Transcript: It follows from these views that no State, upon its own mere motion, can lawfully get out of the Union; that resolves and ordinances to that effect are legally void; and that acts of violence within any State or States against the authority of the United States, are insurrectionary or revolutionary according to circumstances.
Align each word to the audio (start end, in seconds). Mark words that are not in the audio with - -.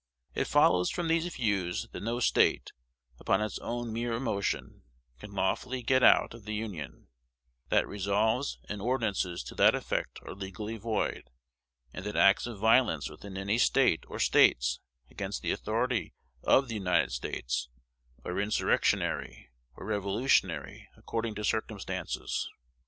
It 0.33 0.47
follows 0.47 0.89
from 0.89 1.09
these 1.09 1.31
views 1.35 1.87
that 1.91 2.01
no 2.01 2.19
State, 2.19 2.71
upon 3.19 3.39
its 3.39 3.59
own 3.59 3.93
mere 3.93 4.19
motion, 4.19 4.81
can 5.19 5.31
lawfully 5.31 5.83
get 5.83 6.01
out 6.01 6.33
of 6.33 6.45
the 6.45 6.55
Union; 6.55 7.09
that 7.69 7.87
resolves 7.87 8.57
and 8.67 8.81
ordinances 8.81 9.43
to 9.43 9.53
that 9.53 9.75
effect 9.75 10.17
are 10.23 10.33
legally 10.33 10.75
void; 10.77 11.29
and 11.93 12.03
that 12.03 12.15
acts 12.15 12.47
of 12.47 12.57
violence 12.57 13.11
within 13.11 13.37
any 13.37 13.59
State 13.59 14.03
or 14.07 14.17
States 14.17 14.79
against 15.11 15.43
the 15.43 15.51
authority 15.51 16.15
of 16.43 16.67
the 16.67 16.73
United 16.73 17.11
States, 17.11 17.69
are 18.25 18.39
insurrectionary 18.41 19.51
or 19.75 19.85
revolutionary 19.85 20.87
according 20.97 21.35
to 21.35 21.43
circumstances. 21.43 22.49